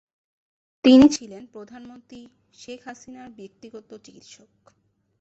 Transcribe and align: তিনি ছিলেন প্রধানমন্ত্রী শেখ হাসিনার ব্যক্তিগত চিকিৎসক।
তিনি 0.85 1.05
ছিলেন 1.09 1.43
প্রধানমন্ত্রী 1.51 2.19
শেখ 2.53 2.79
হাসিনার 2.85 3.29
ব্যক্তিগত 3.31 3.89
চিকিৎসক। 4.05 4.51